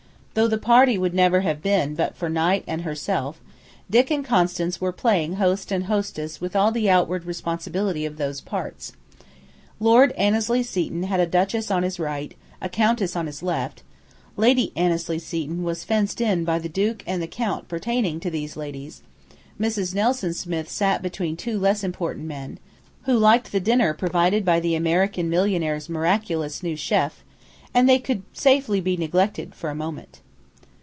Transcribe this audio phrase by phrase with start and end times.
[0.33, 3.41] Though the party would never have been but for Knight and herself,
[3.89, 8.39] Dick and Constance were playing host and hostess with all the outward responsibility of those
[8.39, 8.93] parts.
[9.77, 13.83] Lord Annesley Seton had a duchess on his right, a countess on his left;
[14.37, 18.55] Lady Annesley Seton was fenced in by the duke and the count pertaining to these
[18.55, 19.01] ladies;
[19.59, 19.93] Mrs.
[19.93, 22.57] Nelson Smith sat between two less important men,
[23.01, 27.21] who liked the dinner provided by the American millionaire's miraculous new chef,
[27.73, 30.19] and they could safely be neglected for a moment.